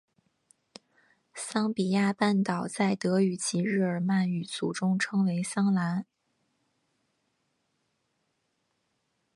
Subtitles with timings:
[1.35, 6.07] 桑比亚半岛在德语及日耳曼语族中称为桑兰。